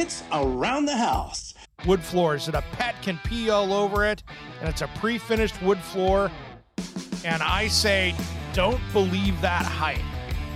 [0.00, 1.54] It's around the house.
[1.84, 4.22] wood floors that a pet can pee all over it,
[4.60, 6.30] and it's a pre-finished wood floor.
[7.24, 8.14] And I say,
[8.52, 9.98] don't believe that hype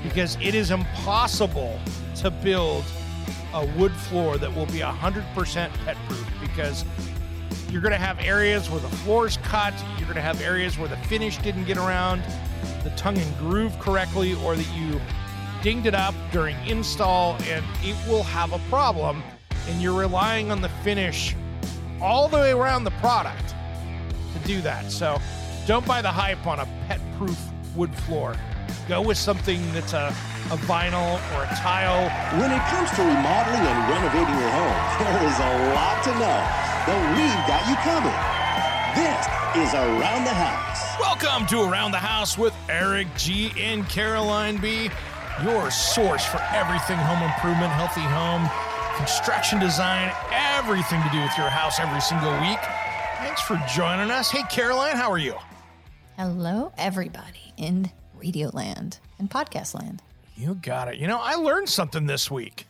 [0.05, 1.77] because it is impossible
[2.19, 2.84] to build
[3.52, 5.34] a wood floor that will be 100%
[5.84, 6.84] pet proof because
[7.69, 10.88] you're going to have areas where the floor's cut, you're going to have areas where
[10.88, 12.22] the finish didn't get around
[12.84, 15.00] the tongue and groove correctly, or that you
[15.62, 19.22] dinged it up during install and it will have a problem
[19.68, 21.34] and you're relying on the finish
[22.00, 23.55] all the way around the product
[24.32, 24.91] to do that.
[24.91, 25.20] So
[25.66, 27.38] don't buy the hype on a pet proof
[27.77, 28.36] wood floor.
[28.88, 30.08] Go with something that's a,
[30.50, 32.10] a vinyl or a tile.
[32.40, 36.38] When it comes to remodeling and renovating your home, there is a lot to know,
[36.86, 38.42] but we've got you covered.
[38.98, 41.00] This is Around the House.
[41.00, 44.90] Welcome to Around the House with Eric G and Caroline B,
[45.42, 48.50] your source for everything home improvement, healthy home,
[48.97, 52.59] construction design, everything to do with your house every single week.
[53.19, 54.31] Thanks for joining us.
[54.31, 55.35] Hey, Caroline, how are you?
[56.17, 60.03] Hello, everybody in Radio Land and Podcast Land.
[60.37, 60.97] You got it.
[60.98, 62.67] You know, I learned something this week.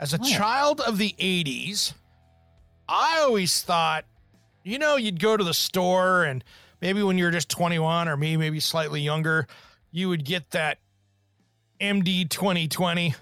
[0.00, 0.28] As a What?
[0.30, 1.92] child of the 80s,
[2.88, 4.04] I always thought,
[4.62, 6.42] you know, you'd go to the store and
[6.80, 9.46] maybe when you were just 21 or me, maybe slightly younger,
[9.90, 10.78] you would get that
[11.80, 13.14] MD 2020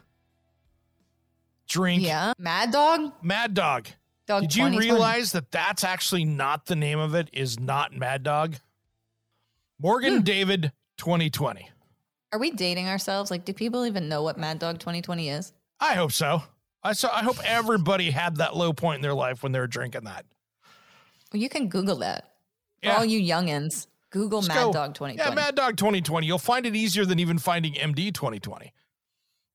[1.72, 2.02] drink.
[2.02, 3.12] Yeah, Mad Dog.
[3.22, 3.88] Mad Dog.
[4.26, 7.28] Dog Did you realize that that's actually not the name of it?
[7.32, 8.56] Is not Mad Dog?
[9.82, 10.22] Mogen Hmm.
[10.22, 11.68] David 2020.
[12.32, 13.30] Are we dating ourselves?
[13.30, 15.52] Like, do people even know what Mad Dog 2020 is?
[15.80, 16.42] I hope so.
[16.82, 19.66] I so I hope everybody had that low point in their life when they were
[19.66, 20.24] drinking that.
[21.32, 22.24] Well, you can Google that.
[22.82, 22.96] For Yeah.
[22.98, 25.16] all you youngins, Google Just Mad go- Dog 2020.
[25.30, 26.26] Yeah, Mad Dog 2020.
[26.26, 28.72] You'll find it easier than even finding MD 2020.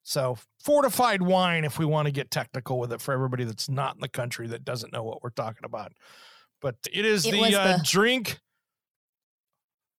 [0.07, 3.95] So fortified wine, if we want to get technical with it, for everybody that's not
[3.95, 5.91] in the country that doesn't know what we're talking about.
[6.62, 8.40] But it is It the, was uh, drink.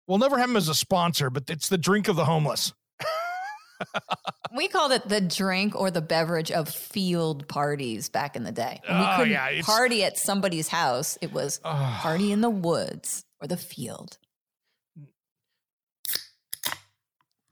[0.08, 2.72] We'll never have him as a sponsor, but it's the drink of the homeless.
[4.56, 8.80] we called it the drink or the beverage of field parties back in the day.
[8.88, 11.18] When we Oh, couldn't yeah, party at somebody's house.
[11.22, 12.00] It was Ah.
[12.02, 14.18] party in the woods or the field.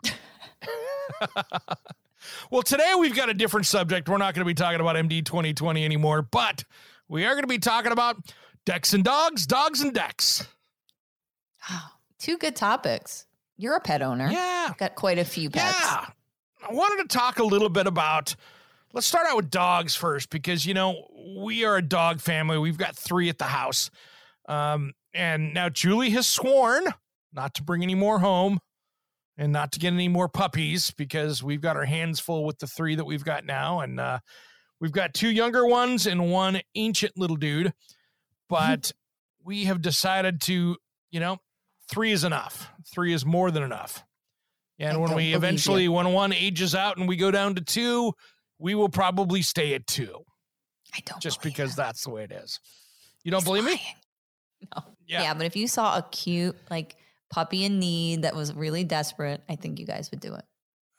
[2.52, 4.08] well, today we've got a different subject.
[4.08, 6.64] We're not going to be talking about MD 2020 anymore, but
[7.08, 8.18] we are going to be talking about
[8.66, 10.48] decks and dogs, dogs and decks.
[12.20, 13.26] Two good topics.
[13.58, 14.30] You're a pet owner.
[14.30, 14.74] Yeah.
[14.78, 15.78] Got quite a few pets.
[15.82, 16.06] Yeah.
[16.68, 18.36] I wanted to talk a little bit about
[18.94, 21.08] let's start out with dogs first because you know,
[21.38, 22.58] we are a dog family.
[22.58, 23.90] We've got 3 at the house.
[24.48, 26.86] Um and now Julie has sworn
[27.34, 28.60] not to bring any more home
[29.38, 32.68] and not to get any more puppies because we've got our hands full with the
[32.68, 34.20] 3 that we've got now and uh
[34.80, 37.74] we've got two younger ones and one ancient little dude.
[38.48, 38.92] But
[39.44, 40.78] we have decided to,
[41.12, 41.38] you know,
[41.90, 42.70] 3 is enough.
[42.94, 44.04] 3 is more than enough.
[44.80, 45.92] And I when we eventually, you.
[45.92, 48.14] when one ages out and we go down to two,
[48.60, 50.26] we will probably stay at two
[50.94, 52.60] I don't just because that's the way it is.
[53.24, 53.82] You don't He's believe me?
[54.76, 54.84] No.
[55.08, 55.22] Yeah.
[55.24, 55.34] Yeah.
[55.34, 56.96] but if you saw a cute like
[57.36, 60.46] puppy in need that was really desperate, I think you guys would do it.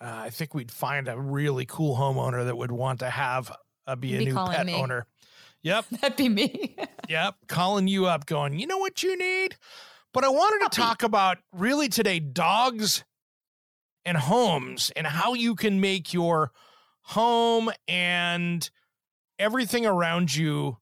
[0.02, 3.50] Uh, I think we'd find a really cool homeowner that would want to have
[3.86, 4.74] uh, be a Be new calling pet me.
[4.74, 5.06] owner.
[5.62, 5.86] Yep.
[6.00, 6.76] That'd be me.
[7.08, 7.34] Yep.
[7.48, 9.56] Calling you up, going, you know what you need?
[10.12, 13.03] But I wanted to talk about really today dogs
[14.04, 16.53] and homes and how you can make your
[17.03, 18.68] home and
[19.41, 20.77] everything around you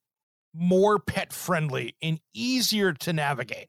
[0.52, 3.68] more pet friendly and easier to navigate.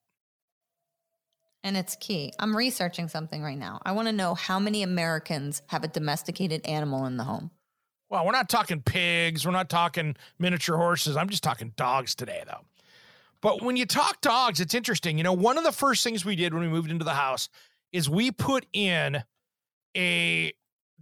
[1.66, 2.32] And it's key.
[2.40, 3.82] I'm researching something right now.
[3.84, 7.50] I want to know how many Americans have a domesticated animal in the home.
[8.10, 11.18] Well, we're not talking pigs, we're not talking miniature horses.
[11.18, 12.62] I'm just talking dogs today, though.
[13.42, 15.18] But when you talk dogs, it's interesting.
[15.18, 17.50] You know, one of the first things we did when we moved into the house
[17.92, 19.24] is we put in
[19.98, 20.54] a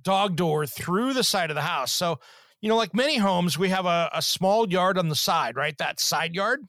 [0.01, 1.91] dog door through the side of the house.
[1.91, 2.19] So,
[2.61, 5.77] you know, like many homes, we have a, a small yard on the side, right?
[5.77, 6.61] That side yard.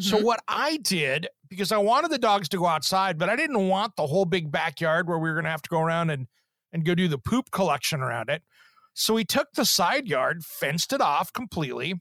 [0.00, 0.24] So, Mhm.
[0.24, 3.96] what I did, because I wanted the dogs to go outside, but I didn't want
[3.96, 6.26] the whole big backyard where we were going to have to go around and
[6.72, 8.42] and go do the poop collection around it.
[8.94, 11.94] So we took the side yard, fenced it off completely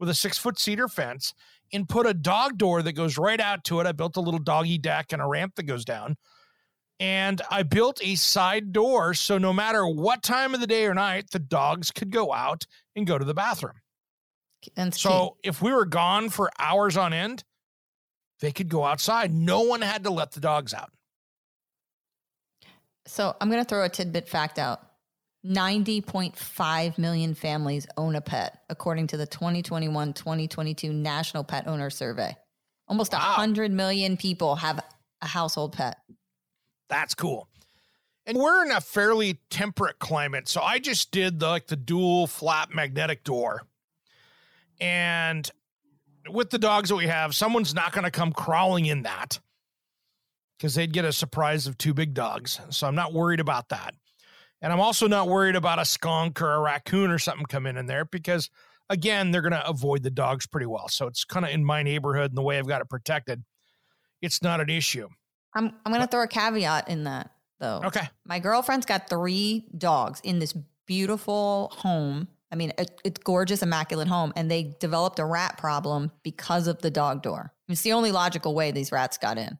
[0.00, 1.34] with a six foot cedar fence,
[1.72, 3.86] and put a dog door that goes right out to it.
[3.86, 6.16] I built a little doggy deck and a ramp that goes down.
[6.98, 10.94] And I built a side door so no matter what time of the day or
[10.94, 13.80] night, the dogs could go out and go to the bathroom.
[14.76, 17.44] And So if we were gone for hours on end,
[18.40, 19.32] they could go outside.
[19.32, 20.90] No one had to let the dogs out.
[23.06, 24.80] so I'm going to throw a tidbit fact out.
[25.44, 32.36] 90.5 million families own a pet, according to the 2021 2022 National Pet Owner Survey.
[32.88, 33.34] Almost Wow.
[33.36, 34.80] 100 million people have
[35.22, 35.98] a household pet.
[36.88, 37.48] That's cool.
[38.26, 40.48] And we're in a fairly temperate climate.
[40.48, 43.62] So I just did the like the dual flap magnetic door.
[44.80, 45.48] And
[46.28, 49.38] with the dogs that we have, someone's not going to come crawling in that
[50.58, 52.60] because they'd get a surprise of two big dogs.
[52.70, 53.94] So I'm not worried about that.
[54.62, 57.86] And I'm also not worried about a skunk or a raccoon or something coming in
[57.86, 58.50] there because
[58.88, 60.88] again, they're going to avoid the dogs pretty well.
[60.88, 63.44] So it's kind of in my neighborhood and the way I've got it protected.
[64.22, 65.08] It's not an issue.
[65.54, 67.82] I'm, I'm going to throw a caveat in that, though.
[67.84, 68.08] Okay.
[68.24, 70.54] My girlfriend's got three dogs in this
[70.86, 72.28] beautiful home.
[72.56, 76.80] I mean, it, it's gorgeous, immaculate home, and they developed a rat problem because of
[76.80, 77.52] the dog door.
[77.68, 79.58] It's the only logical way these rats got in.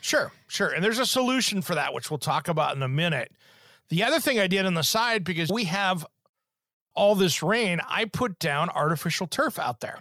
[0.00, 0.70] Sure, sure.
[0.70, 3.30] And there's a solution for that, which we'll talk about in a minute.
[3.88, 6.04] The other thing I did on the side, because we have
[6.96, 10.00] all this rain, I put down artificial turf out there.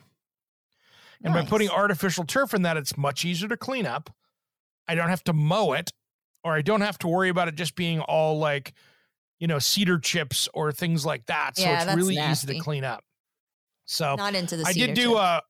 [1.24, 4.09] And by putting artificial turf in that, it's much easier to clean up.
[4.88, 5.94] I don't have to mow it,
[6.44, 8.74] or I don't have to worry about it just being all like,
[9.43, 11.57] you know, cedar chips or things like that.
[11.57, 13.03] So Yeah, it's really easy to clean up.
[13.83, 14.63] So Not into the.
[14.65, 15.19] I did do chips.
[15.19, 15.41] a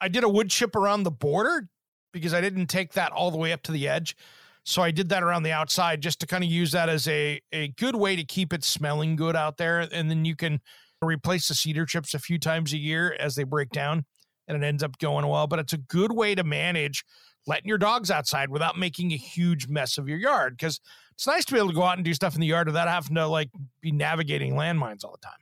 [0.00, 1.68] I did a wood chip around the border
[2.12, 4.16] because I didn't take that all the way up to the edge.
[4.62, 7.40] So I did that around the outside just to kind of use that as a
[7.50, 10.60] a good way to keep it smelling good out there and then you can
[11.02, 14.04] replace the cedar chips a few times a year as they break down
[14.46, 17.04] and it ends up going well, but it's a good way to manage
[17.48, 20.78] letting your dogs outside without making a huge mess of your yard because
[21.20, 22.88] it's nice to be able to go out and do stuff in the yard without
[22.88, 23.50] having to like
[23.82, 25.34] be navigating landmines all the time.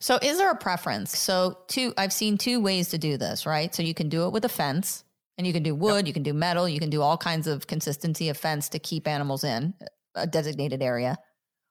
[0.00, 1.16] So, is there a preference?
[1.16, 3.72] So, two, I've seen two ways to do this, right?
[3.72, 5.04] So, you can do it with a fence,
[5.36, 7.68] and you can do wood, you can do metal, you can do all kinds of
[7.68, 9.74] consistency of fence to keep animals in
[10.16, 11.18] a designated area.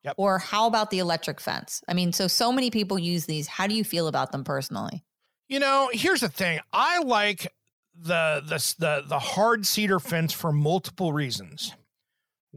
[0.06, 0.16] Yep.
[0.16, 1.84] Or how about the electric fence?
[1.90, 3.48] I mean, so so many people use these.
[3.48, 5.04] How do you feel about them personally?
[5.50, 6.62] You know, here's the thing.
[6.72, 7.52] I like
[8.00, 11.74] the the the the hard cedar fence for multiple reasons.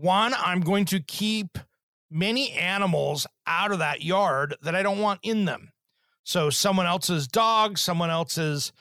[0.01, 1.59] One, I'm going to keep
[2.11, 5.71] many animals out of that yard that I don't want in them.
[6.25, 8.73] So someone else's dog, someone else's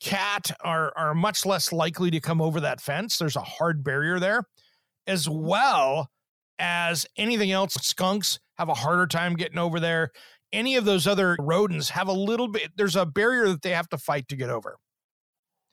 [0.00, 3.18] cat are are much less likely to come over that fence.
[3.18, 4.44] There's a hard barrier there,
[5.06, 6.10] as well
[6.58, 7.74] as anything else.
[7.74, 10.10] Skunks have a harder time getting over there
[10.52, 13.88] any of those other rodents have a little bit there's a barrier that they have
[13.88, 14.76] to fight to get over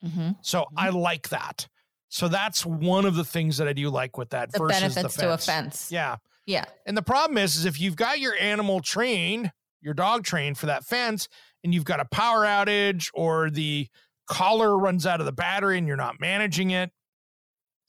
[0.06, 0.32] Mm-hmm.
[0.42, 1.70] so i like that
[2.16, 5.16] so that's one of the things that i do like with that The versus benefits
[5.16, 5.46] the to a fence.
[5.46, 5.92] fence.
[5.92, 6.66] yeah Yeah.
[6.86, 9.52] and the problem is is if you've got your animal trained
[9.82, 11.28] your dog trained for that fence
[11.64, 13.88] and you've got a power outage or the
[14.28, 16.92] collar runs out of the battery and you're not managing it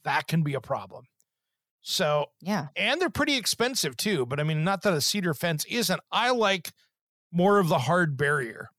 [0.05, 1.05] that can be a problem
[1.83, 2.69] so Yeah.
[2.77, 4.25] and they're pretty expensive too.
[4.25, 6.01] But I mean, not that a cedar fence isn't.
[6.11, 6.73] I like
[7.31, 8.71] more of the hard barrier.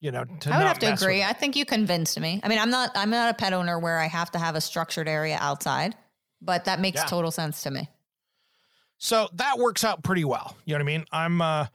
[0.00, 1.22] You know, to I would not have to agree.
[1.22, 2.40] I think you convinced me.
[2.44, 4.60] I mean, I'm not I'm not a pet owner where I have to have a
[4.60, 5.96] structured area outside,
[6.42, 7.06] but that makes Yeah.
[7.06, 7.88] total sense to me.
[8.98, 10.56] So that works out pretty well.
[10.64, 11.04] You know what I mean?
[11.12, 11.66] I'm uh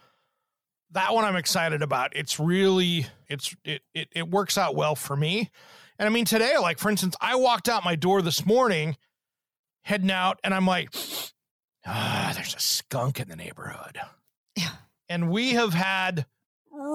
[0.92, 2.16] that one I'm excited about.
[2.16, 5.50] It's really it's it it it works out well for me.
[5.98, 8.98] And I mean today, like for instance, I walked out my door this morning,
[9.84, 10.94] heading out, and I'm like,
[11.86, 14.00] ah, there's a skunk in the neighborhood.
[14.56, 14.70] Yeah.
[15.10, 16.26] And we have had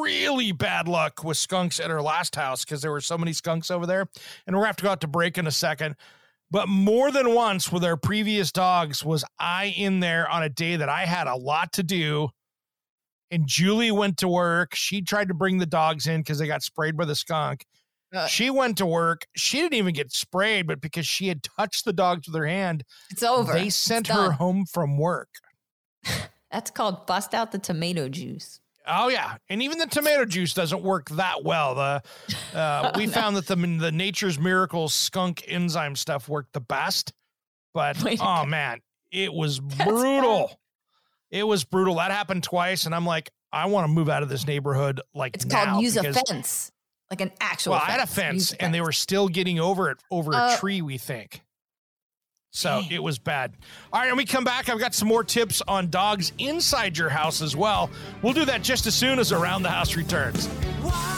[0.03, 3.71] really bad luck with skunks at our last house because there were so many skunks
[3.71, 4.07] over there.
[4.47, 5.97] And we're gonna have to go out to break in a second.
[6.51, 10.77] But more than once with our previous dogs was I in there on a day
[10.77, 12.29] that I had a lot to do.
[13.33, 14.75] And Julie went to work.
[14.77, 17.65] She tried to bring the dogs in because they got sprayed by the skunk.
[18.15, 18.29] Uh.
[18.29, 19.27] she went to work.
[19.37, 22.85] She didn't even get sprayed, but because she had touched the dogs with her hand,
[23.11, 23.53] It's over.
[23.53, 25.29] they sent her home from work.
[26.53, 28.61] That's called bust out the tomato juice.
[28.87, 31.75] Oh yeah, and even the tomato juice doesn't work that well.
[31.75, 32.03] The
[32.59, 33.13] uh, we No.
[33.13, 37.13] found that the the Nature's Miracles skunk enzyme stuff worked the best,
[37.75, 40.59] but Wait oh man, it was brutal.
[41.31, 41.97] It was brutal.
[41.97, 45.01] That happened twice, and I'm like, I want to move out of this neighborhood.
[45.15, 46.71] Like It's called use a fence,
[47.11, 47.73] like an actual.
[47.73, 47.83] Fence.
[47.83, 50.37] Well, I had a fence, a and they were still getting over it over a
[50.37, 50.83] Uh, tree.
[50.83, 51.43] We think.
[52.57, 53.53] So it was bad.
[53.93, 57.11] All right, and we come back, I've got some more tips on dogs inside your
[57.11, 57.91] house as well.
[58.23, 60.47] We'll do that just as soon as Around the House returns.
[60.81, 61.16] Why,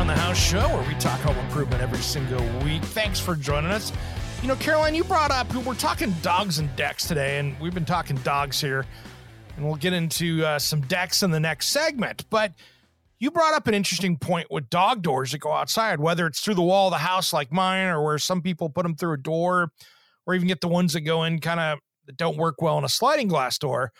[0.00, 2.82] Around the House show where we talk home improvement every single week.
[2.82, 3.92] Thanks for joining us.
[4.40, 7.84] You know, Caroline, you brought up, we're talking dogs and decks today, and we've been
[7.84, 8.86] talking dogs here,
[9.56, 12.24] and we'll get into uh, some decks in the next segment.
[12.30, 12.54] But
[13.18, 16.54] you brought up an interesting point with dog doors that go outside, whether it's through
[16.54, 19.18] the wall of the house like mine, or where some people put them through a
[19.18, 19.70] door,
[20.26, 22.84] or even get the ones that go in kind of that don't work well in
[22.84, 23.92] a sliding glass door.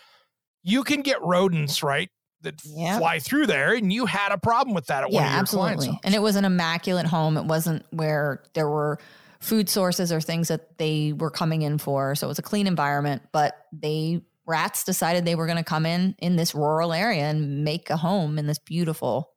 [0.62, 2.08] You can get rodents, right?
[2.42, 2.98] That Yep.
[2.98, 5.44] fly through there, and you had a problem with that at one yeah, of your
[5.46, 6.00] clients' absolutely.
[6.04, 7.36] And it was an immaculate home.
[7.36, 8.98] It wasn't where there were
[9.40, 12.14] food sources or things that they were coming in for.
[12.14, 15.84] So it was a clean environment, but they rats decided they were going to come
[15.86, 19.30] in in this rural area and make a home in this beautiful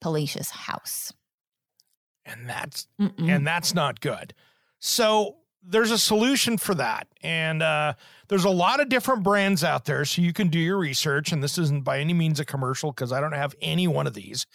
[0.00, 1.12] palatial house.
[2.24, 3.28] and that's Mm-mm.
[3.30, 4.34] and that's not good.
[4.78, 7.94] So there's a solution for that, and uh,
[8.30, 11.32] there's a lot of different brands out there, so you can do your research.
[11.32, 14.14] And this isn't by any means a commercial because I don't have any one of
[14.14, 14.46] these,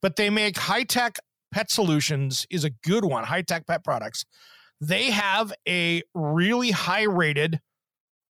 [0.00, 1.18] but they make high tech
[1.52, 3.24] pet solutions is a good one.
[3.24, 4.24] High tech pet products.
[4.80, 7.60] They have a really high rated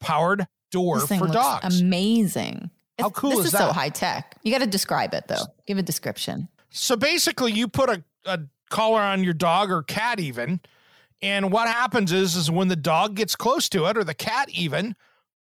[0.00, 1.80] powered door for dogs.
[1.80, 2.70] amazing.
[2.98, 4.36] How cool this is is so high tech.
[4.42, 5.44] You got to describe it though.
[5.66, 6.48] Give a description.
[6.70, 10.60] So basically, you put a, a collar on your dog or cat, even,
[11.24, 14.48] and what happens is, is when the dog gets close to it or the cat,
[14.50, 14.94] even,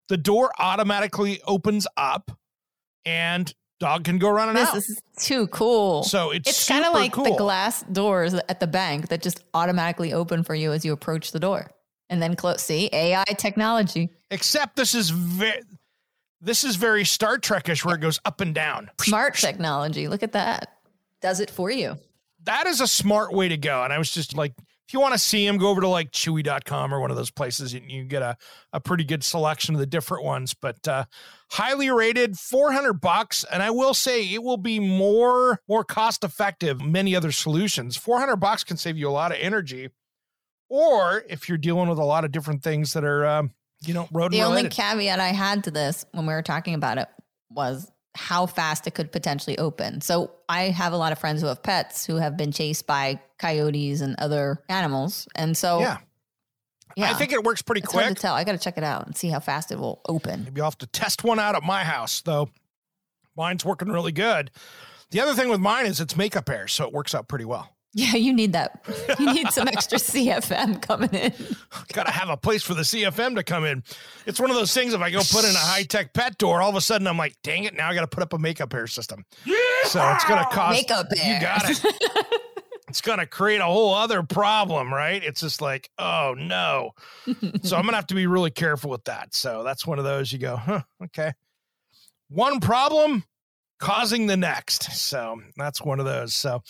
[0.08, 2.32] the door automatically opens up,
[3.06, 4.74] and dog can go running This, out.
[4.76, 6.04] this is too cool.
[6.04, 7.26] so it's it's kind of like cool.
[7.26, 11.32] the glass doors at the bank that just automatically open for you as you approach
[11.34, 11.70] the door
[12.10, 12.62] and then close.
[12.64, 15.62] See, AI technology, Except this is very,
[16.42, 18.90] this is very Star Trekish, where it goes up and down.
[19.02, 20.08] smart technology.
[20.08, 20.70] Look at that.
[21.22, 21.98] Does it for you.
[22.46, 23.84] that is a smart way to go.
[23.84, 24.54] And I was just like,
[24.94, 27.32] if you want to see them, go over to like chewy.com or one of those
[27.32, 28.38] places and you get a,
[28.74, 30.54] a pretty good selection of the different ones.
[30.54, 31.06] But uh,
[31.50, 33.44] highly rated, 400 bucks.
[33.52, 37.98] And I will say it will be more more cost effective many other solutions.
[37.98, 39.90] 400 bucks can save you a lot of energy.
[40.70, 43.50] Or if you're dealing with a lot of different things that are, um,
[43.84, 47.00] you know, rodent The only caveat I had to this when we were talking about
[47.00, 47.08] it
[47.50, 50.02] was how fast it could potentially open.
[50.02, 53.20] So I have a lot of friends who have pets who have been chased by
[53.44, 55.28] coyotes and other animals.
[55.36, 55.98] And so yeah.
[56.96, 58.20] yeah, I think it works pretty it's hard to quick.
[58.20, 58.34] tell.
[58.34, 60.46] I got to check it out and see how fast it will open.
[60.46, 62.50] Maybe I'll have to test one out at my house, though.
[63.36, 64.50] Mine's working really good.
[65.12, 67.70] The other thing with mine is it's makeup air, so it works out pretty well.
[67.96, 68.84] Yeah, you need that.
[69.20, 71.32] You need some extra CFM coming in.
[71.94, 73.84] Got to have a place for the CFM to come in.
[74.26, 74.96] It's one of those things.
[74.96, 77.20] If I go put in a high tech pet door, all of a sudden I'm
[77.20, 77.76] like, dang it!
[77.76, 79.24] Now I got to put up a makeup air system.
[79.46, 79.56] Yeah!
[79.84, 80.76] So it's going to cost.
[80.76, 81.36] Makeup air.
[81.36, 82.42] You got it.
[82.94, 85.24] it's going to create a whole other problem, right?
[85.24, 86.92] It's just like, oh no.
[87.26, 89.34] so I'm going to have to be really careful with that.
[89.34, 90.82] So that's one of those you go, huh?
[91.06, 91.34] Okay.
[92.30, 93.24] One problem
[93.80, 94.92] causing the next.
[94.92, 96.36] So that's one of those.
[96.36, 96.62] So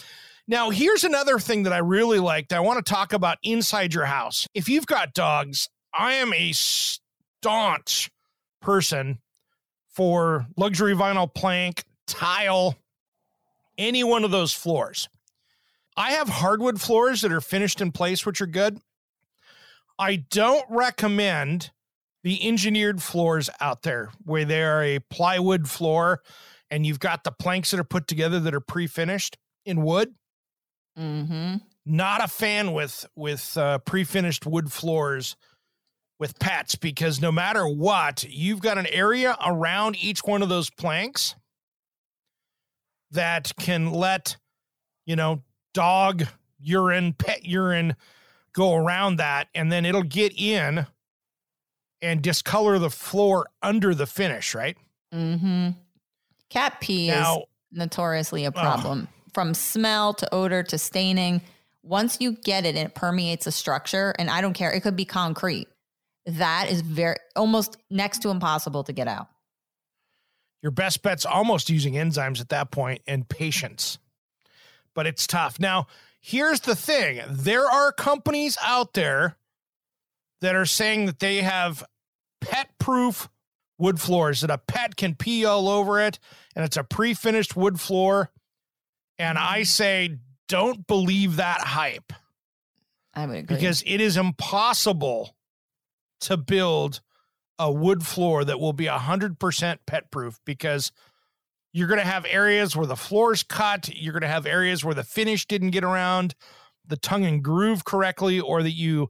[0.47, 2.53] now here's another thing that I really liked.
[2.53, 4.47] I want to talk about inside your house.
[4.53, 8.09] If you've got dogs, I am a staunch
[8.61, 9.19] person
[9.89, 12.77] for luxury vinyl plank, tile,
[13.77, 15.09] any one of those floors.
[15.95, 18.79] I have hardwood floors that are finished in place, which are good.
[19.99, 21.71] I don't recommend
[22.23, 26.21] the engineered floors out there where they are a plywood floor
[26.71, 30.15] and you've got the planks that are put together that are pre-finished in wood.
[30.97, 31.57] Mm-hmm.
[31.85, 35.35] Not a fan with with uh, pre-finished wood floors
[36.19, 40.69] with pets because no matter what, you've got an area around each one of those
[40.69, 41.35] planks
[43.11, 44.37] that can let
[45.05, 45.43] you know
[45.73, 46.23] dog
[46.59, 47.95] urine, pet urine
[48.53, 50.85] go around that, and then it'll get in
[52.01, 54.77] and discolor the floor under the finish, right?
[55.13, 55.69] Mm-hmm.
[56.49, 59.07] Cat pee Now- is notoriously a problem.
[59.33, 61.41] From smell to odor to staining.
[61.81, 64.95] Once you get it and it permeates a structure, and I don't care, it could
[64.95, 65.67] be concrete.
[66.27, 69.27] That is very almost next to impossible to get out.
[70.61, 73.97] your best bet's almost using enzymes at that point and patience.
[74.95, 75.59] But it's tough.
[75.59, 75.87] Now,
[76.19, 79.37] here's the thing there are companies out there
[80.41, 81.83] that are saying that they have
[82.41, 83.29] pet proof
[83.77, 86.19] wood floors that a pet can pee all over it
[86.55, 88.31] and it's a pre finished wood floor.
[89.17, 89.63] And I mm-hmm.
[89.63, 92.13] say, don't believe that hype.
[93.13, 93.55] I would agree.
[93.55, 95.35] because it is impossible
[96.21, 97.01] to build
[97.59, 100.91] a wood floor that will be 100% pet proof because
[101.73, 104.93] you're going to have areas where the floor's cut, you're going to have areas where
[104.93, 106.35] the finish didn't get around
[106.85, 109.09] the tongue and groove correctly or that you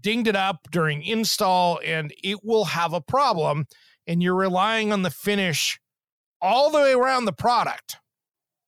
[0.00, 3.66] dinged it up during install and it will have a problem
[4.06, 5.78] and you're relying on the finish
[6.40, 7.96] all the way around the product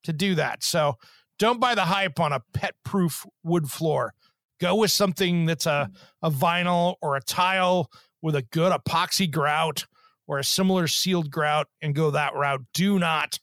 [0.05, 0.63] to do that.
[0.63, 0.97] So
[1.39, 4.13] don't buy the hype on a pet proof wood floor.
[4.61, 5.97] Go with something that's a, mm.
[6.23, 9.87] a vinyl or a tile with a good epoxy grout
[10.31, 12.63] or a similar sealed grout and go that route.
[12.73, 13.41] Do not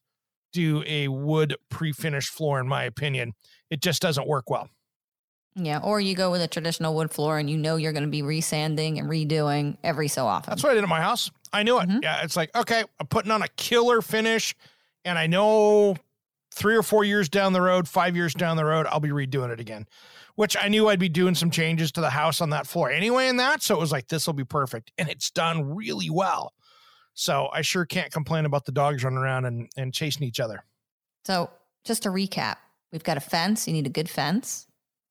[0.53, 3.34] do a wood pre finished floor, in my opinion.
[3.70, 4.70] It just doesn't work well.
[5.53, 8.10] yeah, or you go with a traditional wood floor and you know you're going to
[8.10, 10.50] be resanding and redoing every so often.
[10.51, 11.29] That's what I did at my house.
[11.51, 11.89] I knew it.
[11.89, 12.03] Mhm.
[12.03, 14.56] Yeah, it's like, okay, I'm putting on a killer finish,
[15.03, 15.98] and I know
[16.53, 19.51] three or four years down the road, five years down the road, I'll be redoing
[19.51, 19.88] it again.
[20.36, 23.27] Which I knew I'd be doing some changes to the house on that floor anyway,
[23.27, 23.62] in that.
[23.63, 24.91] So it was like, this will be perfect.
[24.98, 26.53] And it's done really well.
[27.19, 30.63] So I sure can't complain about the dogs running around and, and chasing each other.
[31.25, 31.50] So,
[31.83, 32.57] just to recap,
[32.91, 33.67] we've got a fence.
[33.67, 34.67] You need a good fence.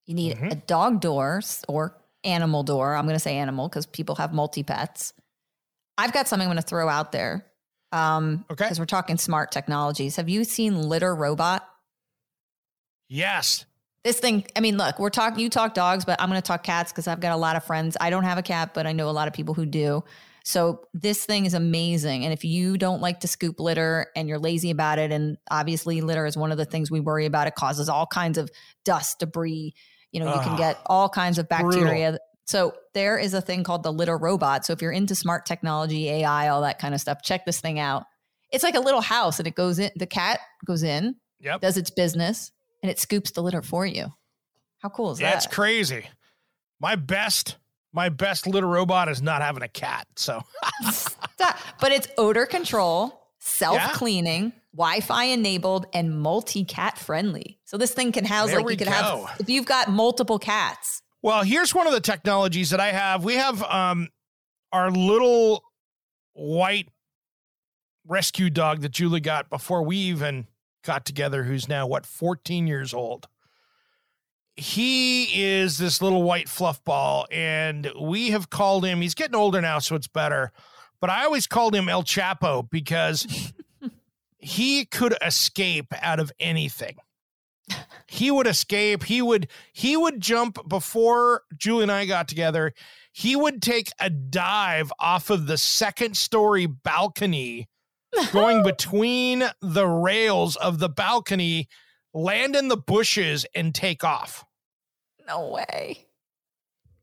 [0.07, 0.53] You need Mhm.
[0.53, 2.95] a dog door or animal door.
[2.95, 5.15] I'm going to say animal because people have multi pets.
[5.99, 7.45] I've got something I'm going to throw out there.
[7.91, 8.65] Um, Okay.
[8.67, 10.15] Because we're talking smart technologies.
[10.15, 11.69] Have you seen Litter Robot?
[13.09, 13.65] Yes.
[14.05, 16.63] This thing, I mean, look, we're talking, you talk dogs, but I'm going to talk
[16.63, 17.97] cats because I've got a lot of friends.
[18.01, 20.05] I don't have a cat, but I know a lot of people who do.
[20.47, 22.23] So this thing is amazing.
[22.23, 26.01] And if you don't like to scoop litter and you're lazy about it, and obviously
[26.03, 28.49] litter is one of the things we worry about, it causes all kinds of
[28.85, 29.75] dust, debris.
[30.13, 31.71] You know, you can get ah, all kinds of brutal.
[31.71, 32.19] bacteria.
[32.45, 34.65] So there is a thing called the litter robot.
[34.65, 37.81] So if you're into smart technology, AI, all that kind of stuff, check this thing
[37.81, 38.05] out.
[38.53, 41.61] It's like a little house and it goes in, the cat goes in, Yep.
[41.61, 42.53] does its business,
[42.85, 44.13] and it scoops the litter for you.
[44.79, 45.33] How cool is that?
[45.33, 46.07] That's crazy.
[46.79, 47.57] My best,
[47.97, 50.07] my best little robot is not having a cat.
[50.17, 50.43] So
[51.81, 57.59] But it's odor control, self cleaning, Wi Fi enabled, and multi cat friendly.
[57.65, 61.03] So this thing can house There like you could have if you've got multiple cats.
[61.23, 63.25] Well, here's one of the technologies that I have.
[63.25, 64.11] We have um
[64.73, 65.65] our little
[66.35, 66.91] white
[68.07, 70.47] rescue dog that Julie got before we even
[70.85, 73.27] got together, who's now what 14 years old.
[74.57, 79.01] He is this little white fluff ball, and we have called him.
[79.01, 80.53] He's getting older now, so it's better.
[81.01, 83.53] But I always called him El Chapo because
[84.39, 86.97] he could escape out of anything
[88.07, 92.73] he would escape he would he would jump before julie and i got together
[93.13, 97.69] he would take a dive off of the second story balcony
[98.33, 101.69] going between the rails of the balcony
[102.17, 104.45] land in the bushes and take off
[105.27, 106.07] No way.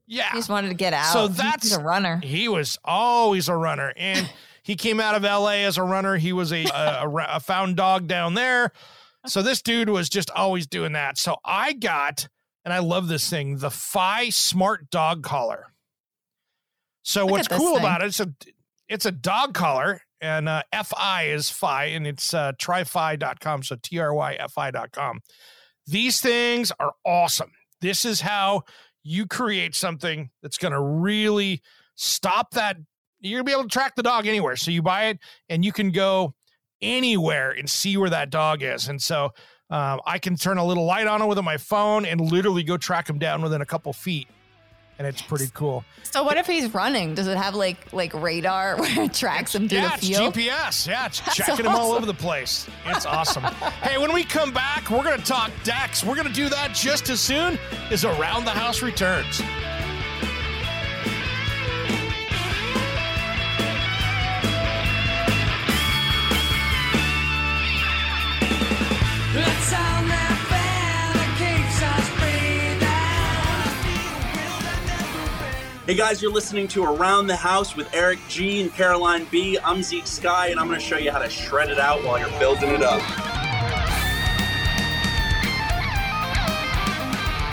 [0.08, 1.14] yeah He just wanted to get out.
[1.14, 2.20] So He's that's- a runner.
[2.24, 4.30] he was oh, always a runner and
[4.64, 7.76] he came out of la as a runner he was a, a, a a found
[7.76, 8.72] dog down there
[9.26, 12.28] so this dude was just always doing that so i got
[12.66, 15.68] and i love this thing the fi smart dog collar
[17.04, 17.80] so Look what's cool thing.
[17.80, 18.34] about it it's a
[18.88, 25.22] it's a dog collar and uh, fi is fi and it's uh, tryfi.com so t-r-y-f-i.com
[25.86, 27.52] these things are awesome.
[27.82, 28.64] This is how
[29.04, 31.62] you create something that's going to really
[31.96, 32.78] stop that
[33.20, 34.56] you're gonna be able to track the dog anywhere.
[34.58, 36.34] So you buy it and you can go
[36.82, 38.88] anywhere and see where that dog is.
[38.90, 39.32] And so
[39.70, 42.76] um, i can turn a little light on it with my phone and literally go
[42.76, 44.28] track him down within a couple feet
[45.00, 45.84] and it's pretty cool.
[46.04, 47.16] So what if he's running?
[47.16, 50.88] Does it have like like radar where it tracks him through yeah the it's gps
[50.88, 52.68] yeah it's That's checking him all over the place.
[52.88, 53.44] It's awesome.
[53.44, 57.20] Hey when we come back we're gonna talk decks we're gonna do that just as
[57.20, 57.58] soon
[57.92, 59.42] as around the house returns
[75.94, 79.60] Hey guys, you're listening to Around the House with Eric G and Caroline B.
[79.64, 82.18] I'm Zeke Sky, and I'm going to show you how to shred it out while
[82.18, 83.00] you're building it up.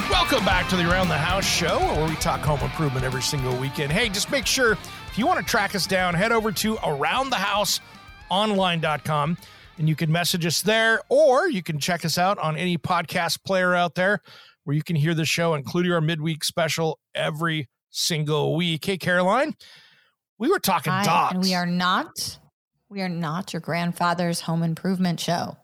[0.08, 3.54] Welcome back to the Around the House show where we talk home improvement every single
[3.58, 3.92] weekend.
[3.92, 9.36] Hey, just make sure if you want to track us down, head over to aroundthehouseonline.com
[9.76, 13.44] and you can message us there or you can check us out on any podcast
[13.44, 14.22] player out there
[14.64, 18.84] where you can hear the show, including our midweek special every single week.
[18.84, 19.54] Hey, Caroline,
[20.38, 21.34] we were talking Hi, dogs.
[21.34, 22.38] and we are not
[22.88, 25.56] we are not your grandfather's home improvement show.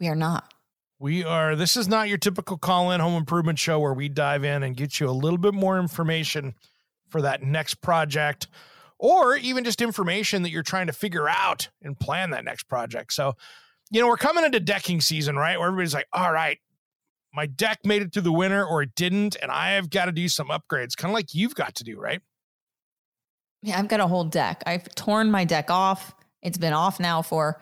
[0.00, 0.52] We are not.
[0.98, 4.44] We are, this is not your typical call in home improvement show where we dive
[4.44, 6.54] in and get you a little bit more information
[7.08, 8.48] for that next project
[8.98, 13.12] or even just information that you're trying to figure out and plan that next project.
[13.12, 13.34] So,
[13.90, 15.58] you know, we're coming into decking season, right?
[15.58, 16.58] Where everybody's like, all right,
[17.32, 20.12] my deck made it through the winter or it didn't, and I have got to
[20.12, 22.20] do some upgrades, kind of like you've got to do, right?
[23.62, 24.62] Yeah, I've got a whole deck.
[24.66, 26.14] I've torn my deck off.
[26.42, 27.60] It's been off now for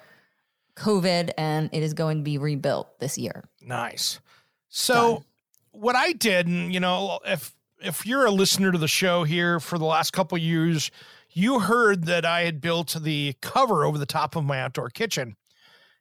[0.76, 3.44] COVID and it is going to be rebuilt this year.
[3.60, 4.20] Nice.
[4.68, 5.24] So Done.
[5.72, 9.60] what I did, and you know, if if you're a listener to the show here
[9.60, 10.90] for the last couple of years,
[11.30, 15.36] you heard that I had built the cover over the top of my outdoor kitchen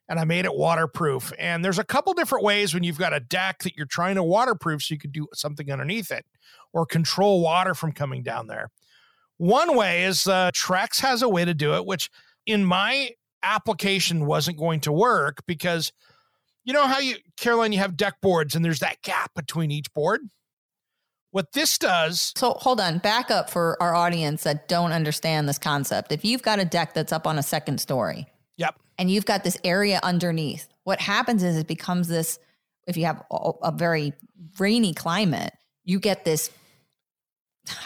[0.08, 1.32] and I made it waterproof.
[1.38, 4.22] And there's a couple different ways when you've got a deck that you're trying to
[4.22, 6.24] waterproof so you could do something underneath it
[6.72, 8.70] or control water from coming down there.
[9.36, 12.10] One way is uh, Trex has a way to do it, which
[12.46, 13.10] in my
[13.42, 15.92] application wasn't going to work because
[16.64, 19.92] you know how you, Caroline, you have deck boards and there's that gap between each
[19.94, 20.20] board?
[21.30, 25.58] What this does, So hold on, back up for our audience that don't understand this
[25.58, 26.10] concept.
[26.10, 28.26] If you've got a deck that's up on a second story
[28.98, 32.38] and you've got this area underneath, what happens is it becomes this,
[32.86, 34.12] if you have a, very
[34.58, 35.52] rainy climate,
[35.84, 36.50] you get this,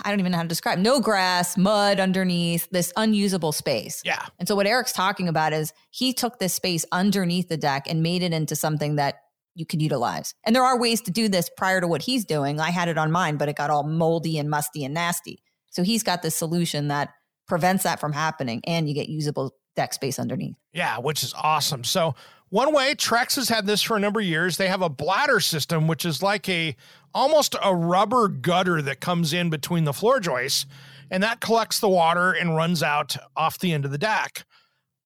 [0.05, 4.01] I don't even know how to describe, no grass, mud underneath, this unusable space.
[4.05, 7.87] yeah, And so what Eric's talking about is he took this space underneath the deck
[7.89, 9.17] and made it into something that
[9.55, 10.35] you could utilize.
[10.45, 12.59] And there are ways to do this prior to what he's doing.
[12.59, 15.43] I had it on mine, but it got all moldy and musty and nasty.
[15.71, 17.11] So he's got this solution that
[17.47, 20.57] prevents that from happening and you get usable deck space underneath.
[20.73, 21.85] yeah, which is awesome.
[21.85, 22.15] So
[22.49, 24.59] one way Trex has had this for a number of years.
[24.59, 26.77] They have a bladder system, which is like a
[27.15, 30.67] almost a rubber gutter that comes in between the floor joists,
[31.11, 34.45] and that collects the water and runs out off the end of the deck.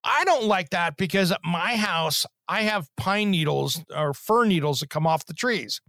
[0.03, 4.81] I don't like that because at my house, I have pine needles or fir needles
[4.81, 5.81] that come off the trees.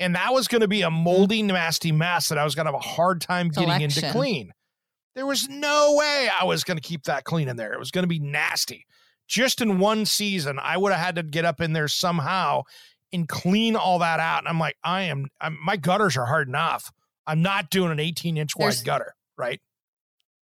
[0.00, 2.72] And that was going to be a moldy, nasty mess that I was going to
[2.72, 4.12] have a hard time getting into Collection.
[4.12, 4.52] clean.
[5.18, 7.72] There was no way I was going to keep that clean in there.
[7.72, 8.86] It was going to be nasty.
[9.26, 12.62] Just in one season, I would have had to get up in there somehow
[13.12, 14.38] and clean all that out.
[14.38, 16.92] And I'm like, I am, I'm, my gutters are hard enough.
[17.26, 19.60] I'm not doing an 18 inch wide There's- gutter, right?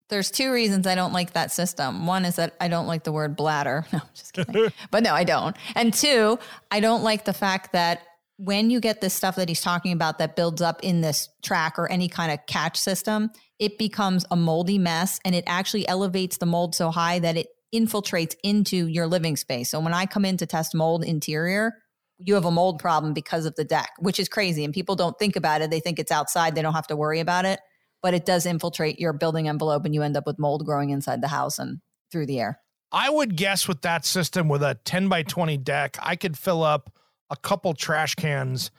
[0.08, 2.08] There's two reasons I don't like that system.
[2.08, 3.86] One is that I don't like the word bladder.
[3.92, 4.72] No, just kidding.
[4.90, 5.56] but no, I don't.
[5.76, 6.36] And two,
[6.72, 8.02] I don't like the fact that
[8.36, 11.78] when you get this stuff that he's talking about that builds up in this track
[11.78, 16.38] or any kind of catch system, it becomes a moldy mess and it actually elevates
[16.38, 19.70] the mold so high that it infiltrates into your living space.
[19.70, 21.74] So when I come in to test mold interior,
[22.18, 24.64] you have a mold problem because of the deck, which is crazy.
[24.64, 25.70] And people don't think about it.
[25.70, 27.60] They think it's outside, they don't have to worry about it
[28.04, 31.22] but it does infiltrate your building envelope and you end up with mold growing inside
[31.22, 31.80] the house and
[32.12, 32.60] through the air.
[32.92, 36.62] I would guess with that system with a 10 by 20 deck, I could fill
[36.62, 36.92] up
[37.30, 38.70] a couple trash cans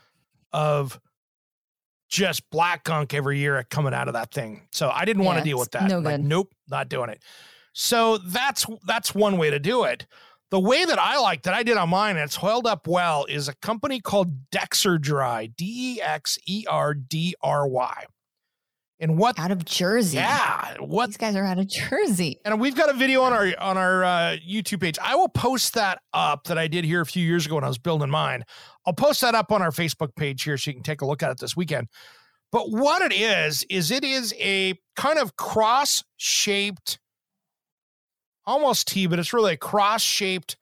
[0.53, 0.99] of
[2.09, 4.67] just black gunk every year coming out of that thing.
[4.71, 5.89] So I didn't want to deal with that.
[5.89, 6.25] no Like, good.
[6.25, 7.21] nope, not doing it.
[7.73, 10.05] So that's that's one way to do it.
[10.51, 13.25] The way that I like that I did on mine, and it's held up well,
[13.25, 18.05] is a company called Dexer Dry, D E X E R D R Y.
[19.05, 20.17] And what Out of Jersey.
[20.17, 22.39] yeah, what These guys are out of Jersey.
[22.43, 24.97] and we've got a video on our on our uh, YouTube page.
[24.99, 27.67] I will post that up that I did here a few years ago when I
[27.67, 28.43] was building mine.
[28.83, 31.21] I'll post that up on our Facebook page here so you can take a look
[31.21, 31.87] at it this weekend.
[32.51, 36.97] But what it is is it is a kind of cross-shaped,
[38.47, 40.57] almost T, but it's really a cross-shaped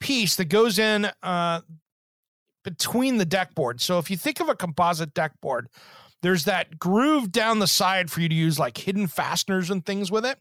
[0.00, 1.60] piece that goes in uh,
[2.64, 3.82] between the deck board.
[3.82, 5.68] So if you think of a composite deck board,
[6.22, 10.10] there's that groove down the side for you to use like hidden fasteners and things
[10.10, 10.38] with it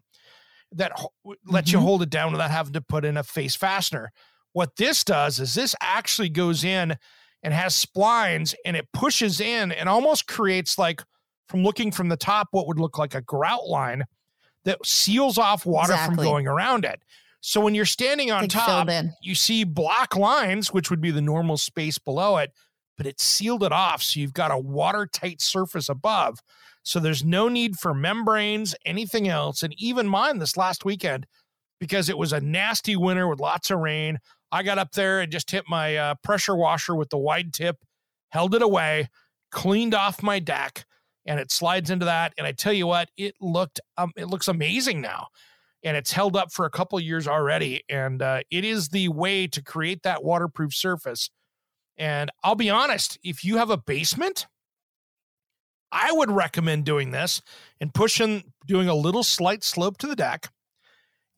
[0.71, 1.13] that ho-
[1.45, 1.83] lets you Mhm.
[1.83, 4.11] hold it down without having to put in a face fastener.
[4.53, 6.97] What this does is this actually goes in
[7.43, 11.03] and has splines and it pushes in and almost creates like
[11.47, 14.03] from looking from the top what would look like a grout line
[14.65, 17.01] that seals off water from going around it.
[17.39, 18.87] So when you're standing on Like top,
[19.21, 22.51] you see black lines, which would be the normal space below it,
[22.97, 24.01] but it sealed it off.
[24.01, 26.39] So you've got a watertight surface above.
[26.83, 29.61] So there's no need for membranes, anything else.
[29.63, 31.27] And even mine this last weekend,
[31.79, 34.19] because it was a nasty winter with lots of rain,
[34.51, 37.77] I got up there and just hit my uh, pressure washer with the wide tip,
[38.29, 39.09] held it away,
[39.51, 40.85] cleaned off my deck,
[41.25, 42.33] and it slides into that.
[42.37, 45.27] And I tell you what, it looked um, it looks amazing now
[45.83, 47.83] and it's held up for a couple years already.
[47.89, 51.29] And uh, it is the way to create that waterproof surface.
[51.97, 54.47] And I'll be honest, if you have a basement,
[55.91, 57.41] I would recommend doing this
[57.79, 60.51] and pushing, doing a little slight slope to the deck.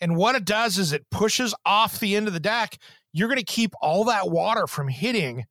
[0.01, 2.77] And what it does is it pushes off the end of the deck.
[3.11, 5.45] you're going to keep all that water from hitting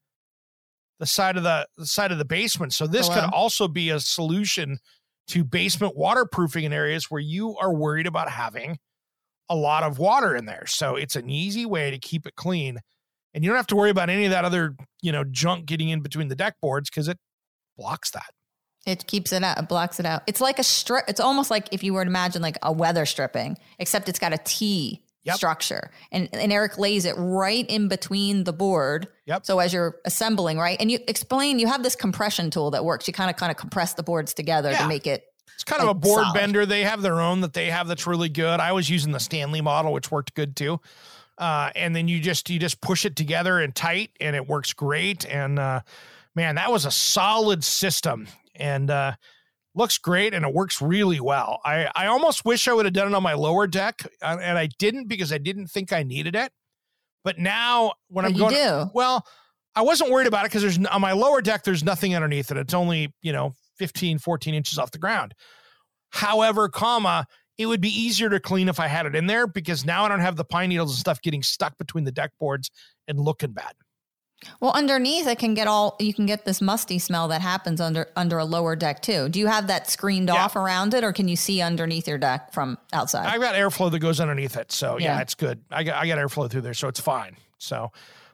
[0.98, 2.72] the side of the, the side of the basement.
[2.72, 4.78] So this oh, could also be a solution
[5.28, 8.78] to basement waterproofing in areas where you are worried about having
[9.48, 10.66] a lot of water in there.
[10.66, 12.78] So it's an easy way to keep it clean.
[13.34, 15.88] And you don't have to worry about any of that other, you know, junk getting
[15.90, 17.18] in between the deck boards because it
[17.76, 18.30] blocks that.
[18.86, 19.58] It keeps it out.
[19.58, 20.22] It blocks it out.
[20.26, 21.04] It's like a strip.
[21.08, 24.32] It's almost like if you were to imagine like a weather stripping, except it's got
[24.32, 25.36] a T Yep.
[25.36, 29.08] structure, and and Eric lays it right in between the board.
[29.26, 29.44] Yep.
[29.44, 33.06] So as you're assembling, right, and you explain, you have this compression tool that works.
[33.08, 34.78] You kind of kind of compress the boards together Yeah.
[34.82, 35.24] to make it.
[35.54, 36.34] It's kind of a board solid.
[36.34, 36.64] bender.
[36.64, 38.58] They have their own that they have that's really good.
[38.60, 40.80] I was using the Stanley model, which worked good too.
[41.38, 44.72] Uh, and then you just you just push it together and tight, and it works
[44.72, 45.24] great.
[45.26, 45.80] And uh,
[46.34, 49.12] man, that was a solid system, and uh,
[49.74, 51.60] looks great, and it works really well.
[51.64, 54.58] I I almost wish I would have done it on my lower deck, uh, and
[54.58, 56.50] I didn't because I didn't think I needed it.
[57.24, 58.90] But now when But I'm going, do.
[58.94, 59.24] well,
[59.74, 62.56] I wasn't worried about it because there's on my lower deck, there's nothing underneath it.
[62.56, 65.34] It's only, you know, 15, 14 inches off the ground.
[66.10, 67.26] However, comma,
[67.58, 70.08] it would be easier to clean if I had it in there because now I
[70.08, 72.70] don't have the pine needles and stuff getting stuck between the deck boards
[73.08, 73.74] and looking bad.
[74.60, 75.96] Well, underneath it can get all.
[75.98, 79.28] You can get this musty smell that happens under under a lower deck too.
[79.28, 80.44] Do you have that screened Yeah.
[80.44, 83.26] off around it, or can you see underneath your deck from outside?
[83.26, 84.70] I've got airflow that goes underneath it.
[84.70, 85.20] So yeah, Yeah.
[85.22, 85.60] it's good.
[85.72, 87.36] I got I got airflow through there, so it's fine.
[87.58, 87.90] So